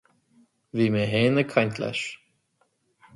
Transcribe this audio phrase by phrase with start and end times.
[0.79, 2.01] Bhí mé féin ag caint leis